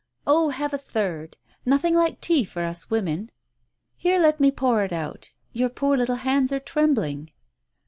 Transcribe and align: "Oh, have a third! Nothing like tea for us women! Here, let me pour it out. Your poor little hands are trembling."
"Oh, 0.25 0.49
have 0.49 0.73
a 0.73 0.79
third! 0.79 1.37
Nothing 1.63 1.93
like 1.93 2.21
tea 2.21 2.43
for 2.43 2.63
us 2.63 2.89
women! 2.89 3.29
Here, 3.95 4.19
let 4.19 4.39
me 4.39 4.49
pour 4.49 4.83
it 4.83 4.91
out. 4.91 5.29
Your 5.53 5.69
poor 5.69 5.95
little 5.95 6.15
hands 6.15 6.51
are 6.51 6.59
trembling." 6.59 7.29